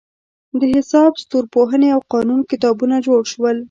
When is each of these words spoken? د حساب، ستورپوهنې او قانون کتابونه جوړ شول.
د 0.59 0.61
حساب، 0.75 1.11
ستورپوهنې 1.23 1.89
او 1.95 2.01
قانون 2.13 2.39
کتابونه 2.51 2.95
جوړ 3.07 3.21
شول. 3.31 3.57